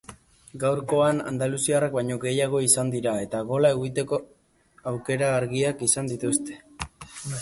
Gaurkoan 0.61 1.19
andaluziarrak 1.31 1.93
baino 1.97 2.17
gehiago 2.23 2.61
izan 2.69 2.89
dira 2.95 3.13
eta 3.25 3.43
gola 3.51 3.71
egiteko 3.77 4.19
aukera 4.93 5.29
argiak 5.45 5.85
izan 5.91 6.11
dituzte. 6.15 6.59